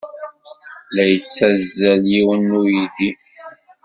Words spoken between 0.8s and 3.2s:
La yettazzal yiwen n uydi.